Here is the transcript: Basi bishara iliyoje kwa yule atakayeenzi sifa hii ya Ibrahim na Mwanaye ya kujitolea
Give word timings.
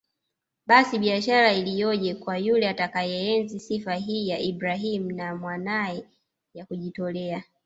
Basi 0.65 0.99
bishara 0.99 1.53
iliyoje 1.53 2.15
kwa 2.15 2.37
yule 2.37 2.69
atakayeenzi 2.69 3.59
sifa 3.59 3.93
hii 3.95 4.27
ya 4.27 4.39
Ibrahim 4.39 5.11
na 5.11 5.35
Mwanaye 5.35 6.05
ya 6.53 6.65
kujitolea 6.65 7.43